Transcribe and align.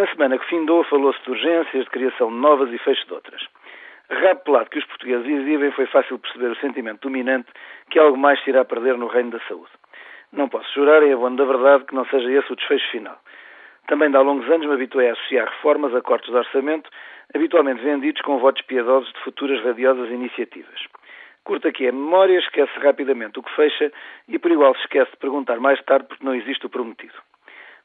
Na 0.00 0.06
semana 0.06 0.38
que 0.38 0.46
findou, 0.46 0.82
falou-se 0.84 1.22
de 1.24 1.30
urgências, 1.30 1.84
de 1.84 1.90
criação 1.90 2.30
de 2.30 2.36
novas 2.36 2.72
e 2.72 2.78
fecho 2.78 3.06
de 3.06 3.12
outras. 3.12 3.46
Rabo 4.08 4.40
pelado 4.40 4.70
que 4.70 4.78
os 4.78 4.84
portugueses 4.86 5.26
exibem, 5.26 5.70
foi 5.72 5.84
fácil 5.84 6.18
perceber 6.18 6.46
o 6.46 6.56
sentimento 6.56 7.02
dominante 7.02 7.50
que 7.90 7.98
algo 7.98 8.16
mais 8.16 8.42
se 8.42 8.48
irá 8.48 8.64
perder 8.64 8.96
no 8.96 9.08
reino 9.08 9.32
da 9.32 9.40
saúde. 9.40 9.70
Não 10.32 10.48
posso 10.48 10.72
jurar, 10.72 11.02
em 11.02 11.12
abono 11.12 11.36
da 11.36 11.44
verdade, 11.44 11.84
que 11.84 11.94
não 11.94 12.06
seja 12.06 12.32
esse 12.32 12.50
o 12.50 12.56
desfecho 12.56 12.90
final. 12.90 13.18
Também 13.88 14.08
há 14.16 14.20
longos 14.22 14.50
anos 14.50 14.66
me 14.66 14.72
habituei 14.72 15.10
a 15.10 15.12
associar 15.12 15.46
reformas 15.46 15.94
a 15.94 16.00
cortes 16.00 16.30
de 16.30 16.36
orçamento, 16.38 16.88
habitualmente 17.34 17.82
vendidos 17.82 18.22
com 18.22 18.38
votos 18.38 18.62
piedosos 18.62 19.12
de 19.12 19.20
futuras 19.20 19.62
radiosas 19.62 20.08
iniciativas. 20.08 20.80
Curta 21.44 21.68
aqui 21.68 21.86
a 21.86 21.92
memória, 21.92 22.38
esquece 22.38 22.72
rapidamente 22.78 23.38
o 23.38 23.42
que 23.42 23.54
fecha 23.54 23.92
e 24.26 24.38
por 24.38 24.50
igual 24.50 24.74
se 24.76 24.80
esquece 24.80 25.10
de 25.10 25.18
perguntar 25.18 25.60
mais 25.60 25.78
tarde 25.82 26.06
porque 26.08 26.24
não 26.24 26.34
existe 26.34 26.64
o 26.64 26.70
prometido. 26.70 27.20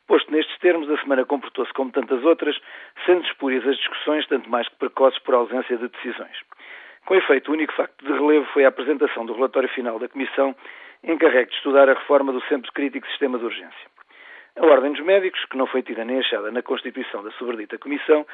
Posto 0.08 0.32
nestes 0.32 0.58
termos, 0.60 0.90
a 0.90 0.98
semana 0.98 1.26
comportou-se 1.26 1.74
como 1.74 1.92
tantas 1.92 2.24
outras, 2.24 2.56
sendo 3.06 3.26
espúrias 3.26 3.68
as 3.68 3.78
discussões, 3.78 4.28
tanto 4.28 4.50
mais 4.50 4.68
que 4.70 4.76
precoces 4.76 5.20
por 5.20 5.34
ausência 5.34 5.78
de 5.78 5.88
decisões. 5.88 6.38
Com 7.06 7.16
efeito, 7.16 7.50
o 7.50 7.54
único 7.54 7.74
facto 7.74 8.06
de 8.06 8.12
relevo 8.12 8.46
foi 8.54 8.66
a 8.66 8.70
apresentação 8.70 9.26
do 9.26 9.34
relatório 9.34 9.70
final 9.70 10.00
da 10.00 10.08
Comissão 10.08 10.56
encarregue 11.04 11.52
de 11.52 11.58
estudar 11.58 11.90
a 11.90 11.94
reforma 11.94 12.32
do 12.32 12.42
Centro 12.46 12.72
Crítico 12.74 13.08
Sistema 13.08 13.38
de 13.38 13.46
Urgência. 13.46 13.96
A 14.58 14.66
Ordem 14.66 14.94
dos 14.94 15.04
Médicos, 15.04 15.44
que 15.46 15.58
não 15.58 15.68
foi 15.68 15.84
tida 15.84 16.06
nem 16.06 16.20
achada 16.20 16.50
na 16.50 16.62
constituição 16.62 17.22
da 17.24 17.32
sobredita 17.32 17.78
Comissão, 17.78 18.26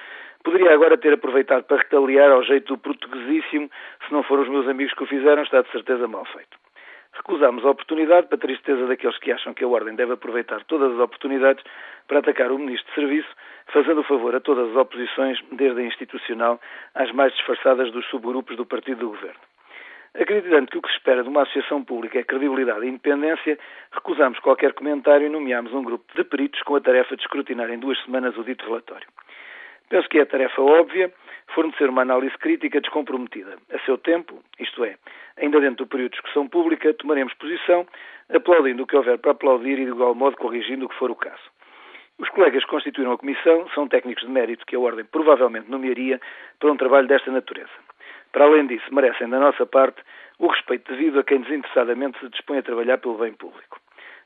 poderia 0.44 0.74
agora 0.74 0.98
ter 0.98 1.14
aproveitado 1.14 1.64
para 1.64 1.78
retaliar 1.78 2.32
ao 2.32 2.44
jeito 2.44 2.76
do 2.76 2.78
portuguesíssimo, 2.78 3.70
se 4.06 4.14
não 4.14 4.24
foram 4.24 4.44
os 4.44 4.50
meus 4.50 4.68
amigos 4.68 4.94
que 4.94 5.04
o 5.04 5.08
fizeram, 5.08 5.42
está 5.42 5.62
de 5.62 5.72
certeza 5.72 6.08
mal 6.08 6.24
feito. 6.26 6.58
Recusámos 7.14 7.66
a 7.66 7.70
oportunidade, 7.70 8.28
para 8.28 8.38
tristeza 8.38 8.88
daqueles 8.88 9.18
que 9.20 9.32
acham 9.32 9.54
que 9.54 9.64
a 9.64 9.68
Ordem 9.68 9.96
deve 9.96 10.14
aproveitar 10.14 10.64
todas 10.64 10.94
as 10.94 11.00
oportunidades 11.00 11.64
para 12.08 12.20
atacar 12.20 12.52
o 12.52 12.58
Ministro 12.58 12.88
de 12.90 12.96
Serviço, 12.96 13.30
fazendo 13.68 14.02
o 14.02 14.04
favor 14.04 14.34
a 14.36 14.40
todas 14.40 14.70
as 14.70 14.76
oposições, 14.76 15.38
desde 15.52 15.82
a 15.82 15.84
institucional 15.84 16.60
às 16.96 17.12
mais 17.12 17.34
disfarçadas 17.34 17.92
dos 17.92 18.06
subgrupos 18.08 18.56
do 18.56 18.66
Partido 18.66 19.00
do 19.00 19.10
Governo. 19.10 19.40
Acreditando 20.14 20.68
que 20.68 20.78
o 20.78 20.82
que 20.82 20.90
se 20.90 20.98
espera 20.98 21.24
de 21.24 21.30
uma 21.30 21.44
associação 21.44 21.84
pública 21.84 22.20
é 22.20 22.24
credibilidade 22.24 22.86
e 22.86 22.90
independência, 22.90 23.58
recusamos 23.94 24.40
qualquer 24.40 24.74
comentário 24.74 25.28
e 25.28 25.30
nomeámos 25.30 25.74
um 25.74 25.84
grupo 25.84 26.06
de 26.16 26.24
peritos 26.26 26.62
com 26.64 26.76
a 26.76 26.82
tarefa 26.82 27.16
de 27.16 27.22
escrutinar 27.22 27.70
em 27.70 27.80
duas 27.80 28.02
semanas 28.04 28.38
o 28.38 28.44
dito 28.44 28.66
relatório. 28.66 29.08
Penso 29.92 30.08
que 30.08 30.20
é 30.20 30.22
a 30.22 30.26
tarefa 30.26 30.62
óbvia 30.62 31.12
fornecer 31.54 31.90
uma 31.90 32.04
análise 32.04 32.38
crítica 32.38 32.80
descomprometida. 32.80 33.58
A 33.74 33.80
seu 33.80 33.98
tempo, 33.98 34.42
isto 34.58 34.86
é, 34.86 34.96
ainda 35.36 35.60
dentro 35.60 35.84
do 35.84 35.88
período 35.88 36.12
de 36.12 36.18
discussão 36.18 36.48
pública, 36.48 36.94
tomaremos 36.94 37.34
posição, 37.34 37.86
aplaudindo 38.34 38.84
o 38.84 38.88
que 38.88 38.96
houver 38.96 39.18
para 39.18 39.32
aplaudir 39.32 39.78
e 39.78 39.84
de 39.84 39.92
igual 39.92 40.16
modo 40.16 40.38
corrigindo 40.38 40.86
o 40.86 40.90
que 40.90 40.96
for 40.96 41.12
o 41.12 41.16
caso. 41.16 41.44
Os 42.20 42.30
colegas 42.30 42.64
que 42.64 42.70
constituíram 42.70 43.12
a 43.12 43.18
comissão 43.18 43.68
são 43.76 43.86
técnicos 43.86 44.24
de 44.24 44.32
mérito 44.32 44.66
que 44.66 44.78
a 44.78 44.80
Ordem 44.80 45.04
provavelmente 45.04 45.70
nomearia 45.70 46.22
para 46.58 46.72
um 46.72 46.78
trabalho 46.78 47.10
desta 47.10 47.30
natureza. 47.30 47.70
Para 48.32 48.46
além 48.46 48.68
disso, 48.68 48.96
merecem 48.96 49.28
da 49.28 49.40
nossa 49.40 49.66
parte 49.66 50.02
o 50.40 50.48
respeito 50.48 50.90
devido 50.90 51.20
a 51.20 51.24
quem 51.26 51.42
desinteressadamente 51.42 52.18
se 52.18 52.30
dispõe 52.30 52.60
a 52.60 52.64
trabalhar 52.64 52.98
pelo 52.98 53.16
bem 53.16 53.34
público. 53.34 53.78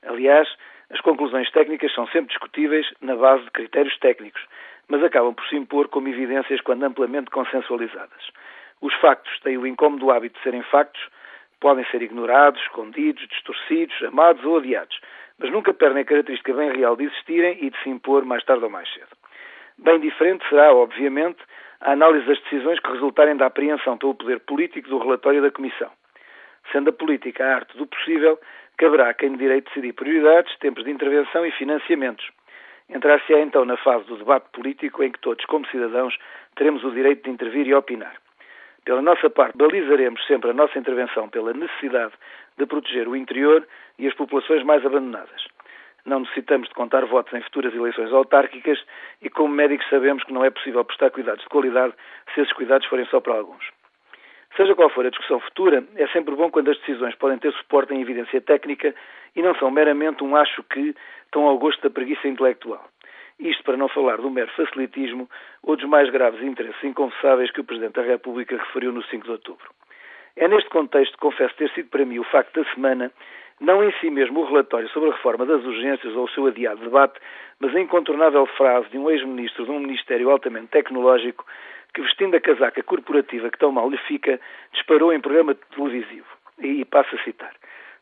Aliás, 0.04 0.48
as 0.92 1.02
conclusões 1.02 1.50
técnicas 1.50 1.92
são 1.96 2.06
sempre 2.10 2.28
discutíveis 2.28 2.86
na 3.02 3.16
base 3.16 3.44
de 3.46 3.50
critérios 3.50 3.98
técnicos, 3.98 4.46
mas 4.88 5.04
acabam 5.04 5.34
por 5.34 5.46
se 5.48 5.56
impor 5.56 5.88
como 5.88 6.08
evidências 6.08 6.62
quando 6.62 6.84
amplamente 6.84 7.30
consensualizadas. 7.32 8.32
Os 8.82 8.94
factos 8.96 9.40
têm 9.42 9.58
o 9.58 9.66
incómodo 9.66 10.12
hábito 10.12 10.38
de 10.38 10.44
serem 10.44 10.62
factos, 10.64 11.02
podem 11.60 11.86
ser 11.86 12.02
ignorados, 12.02 12.62
escondidos, 12.62 13.28
distorcidos, 13.28 13.96
amados 14.04 14.44
ou 14.46 14.58
odiados, 14.58 15.00
mas 15.40 15.52
nunca 15.52 15.74
perdem 15.74 16.04
a 16.04 16.06
característica 16.06 16.54
bem 16.54 16.72
real 16.72 16.96
de 16.96 17.06
existirem 17.06 17.58
e 17.62 17.70
de 17.70 17.84
se 17.84 17.90
impor 17.90 18.24
mais 18.26 18.44
tarde 18.44 18.64
ou 18.64 18.70
mais 18.70 18.92
cedo. 18.94 19.10
Bem 19.78 20.00
diferente 20.00 20.48
será, 20.48 20.74
obviamente, 20.74 21.40
a 21.82 21.92
análise 21.92 22.26
das 22.26 22.40
decisões 22.42 22.80
que 22.80 22.92
resultarem 22.92 23.36
da 23.36 23.48
apreensão 23.48 23.98
pelo 23.98 24.16
poder 24.16 24.40
político 24.42 24.90
do 24.90 24.98
relatório 24.98 25.42
da 25.42 25.52
Comissão. 25.52 25.92
Sendo 26.72 26.90
a 26.90 26.94
política 26.94 27.46
a 27.46 27.56
arte 27.56 27.78
do 27.78 27.86
possível, 27.86 28.40
caberá 28.78 29.10
a 29.10 29.14
quem 29.14 29.32
de 29.32 29.38
direito 29.38 29.68
decidir 29.68 29.94
prioridades, 29.94 30.58
tempos 30.60 30.84
de 30.84 30.92
intervenção 30.92 31.46
e 31.46 31.52
financiamentos. 31.52 32.30
Entrar-se-á 32.90 33.40
então 33.42 33.66
na 33.66 33.78
fase 33.78 34.06
do 34.06 34.18
debate 34.18 34.48
político 34.52 35.04
em 35.04 35.12
que 35.12 35.20
todos, 35.20 35.44
como 35.46 35.68
cidadãos, 35.68 36.18
teremos 36.56 36.84
o 36.84 36.92
direito 36.92 37.24
de 37.24 37.32
intervir 37.32 37.68
e 37.68 37.74
opinar. 37.74 38.16
Pela 38.86 39.02
nossa 39.02 39.30
parte, 39.30 39.58
balizaremos 39.58 40.24
sempre 40.28 40.52
a 40.52 40.54
nossa 40.54 40.78
intervenção 40.78 41.28
pela 41.28 41.54
necessidade 41.54 42.14
de 42.58 42.66
proteger 42.68 43.08
o 43.08 43.16
interior 43.16 43.68
e 43.98 44.08
as 44.08 44.14
populações 44.14 44.64
mais 44.64 44.86
abandonadas. 44.86 45.48
Não 46.06 46.20
necessitamos 46.20 46.68
de 46.68 46.76
contar 46.76 47.04
votos 47.06 47.34
em 47.34 47.42
futuras 47.42 47.74
eleições 47.74 48.14
autárquicas 48.14 48.80
e, 49.24 49.30
como 49.30 49.54
médicos, 49.54 49.90
sabemos 49.90 50.24
que 50.24 50.32
não 50.32 50.46
é 50.46 50.52
possível 50.52 50.86
prestar 50.86 51.10
cuidados 51.10 51.42
de 51.42 51.50
qualidade 51.50 51.96
se 52.34 52.42
esses 52.42 52.54
cuidados 52.54 52.86
forem 52.88 53.06
só 53.08 53.20
para 53.20 53.34
alguns. 53.34 53.66
Seja 54.56 54.74
qual 54.74 54.90
for 54.90 55.06
a 55.06 55.10
discussão 55.10 55.40
futura, 55.42 55.84
é 55.98 56.08
sempre 56.08 56.34
bom 56.34 56.50
quando 56.50 56.72
as 56.72 56.78
decisões 56.80 57.14
podem 57.16 57.38
ter 57.38 57.52
suporte 57.54 57.94
em 57.94 58.02
evidência 58.02 58.40
técnica 58.40 58.96
e 59.36 59.42
não 59.42 59.54
são 59.56 59.70
meramente 59.70 60.24
um 60.24 60.36
acho 60.36 60.64
que 60.64 60.96
tão 61.30 61.44
ao 61.46 61.58
gosto 61.58 61.82
da 61.82 61.90
preguiça 61.90 62.28
intelectual. 62.28 62.84
Isto 63.38 63.64
para 63.66 63.76
não 63.76 63.90
falar 63.90 64.18
do 64.18 64.30
mero 64.30 64.50
facilitismo 64.56 65.30
ou 65.62 65.76
dos 65.76 65.86
mais 65.86 66.10
graves 66.10 66.42
interesses 66.42 66.82
inconfessáveis 66.86 67.52
que 67.52 67.60
o 67.60 67.66
Presidente 67.66 67.96
da 67.96 68.04
República 68.04 68.56
referiu 68.56 68.94
no 68.94 69.04
5 69.04 69.26
de 69.26 69.32
outubro. 69.32 69.70
É 70.38 70.48
neste 70.48 70.70
contexto 70.70 71.14
que 71.14 71.20
confesso 71.20 71.54
ter 71.56 71.70
sido 71.72 71.90
para 71.90 72.06
mim 72.06 72.20
o 72.20 72.24
facto 72.24 72.62
da 72.62 72.74
semana, 72.74 73.12
não 73.60 73.84
em 73.84 73.92
si 74.00 74.10
mesmo 74.10 74.40
o 74.40 74.46
relatório 74.46 74.88
sobre 74.90 75.10
a 75.10 75.14
reforma 75.14 75.46
das 75.46 75.66
urgências 75.66 76.16
ou 76.16 76.26
o 76.26 76.30
seu 76.30 76.46
adiado 76.48 76.82
debate, 76.82 77.20
mas 77.60 77.76
a 77.76 77.80
incontornável 77.80 78.46
frase 78.46 78.88
de 78.90 78.98
um 78.98 79.10
ex-ministro 79.10 79.66
de 79.66 79.72
um 79.72 79.80
ministério 79.80 80.30
altamente 80.30 80.68
tecnológico 80.68 81.46
que, 81.96 82.02
vestindo 82.02 82.36
a 82.36 82.42
casaca 82.42 82.84
corporativa 82.84 83.50
que 83.50 83.58
tão 83.58 83.72
mal 83.72 83.90
lhe 83.90 83.98
fica, 83.98 84.40
disparou 84.74 85.14
em 85.14 85.22
programa 85.22 85.56
televisivo. 85.56 86.28
E 86.60 86.86
passo 86.86 87.16
a 87.16 87.24
citar. 87.24 87.54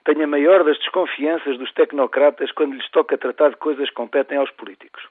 Tenho 0.03 0.23
a 0.23 0.27
maior 0.27 0.63
das 0.63 0.77
desconfianças 0.79 1.57
dos 1.57 1.71
tecnocratas 1.73 2.51
quando 2.51 2.73
lhes 2.73 2.89
toca 2.89 3.17
tratar 3.17 3.49
de 3.49 3.55
coisas 3.57 3.87
que 3.89 3.95
competem 3.95 4.37
aos 4.37 4.51
políticos. 4.51 5.07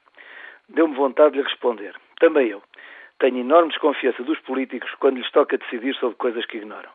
Deu-me 0.69 0.95
vontade 0.95 1.31
de 1.31 1.37
lhe 1.39 1.43
responder. 1.43 1.95
Também 2.19 2.49
eu. 2.49 2.61
Tenho 3.19 3.39
enorme 3.39 3.69
desconfiança 3.69 4.21
dos 4.23 4.39
políticos 4.39 4.91
quando 4.99 5.17
lhes 5.17 5.31
toca 5.31 5.57
decidir 5.57 5.95
sobre 5.95 6.15
coisas 6.17 6.45
que 6.45 6.57
ignoram. 6.57 6.89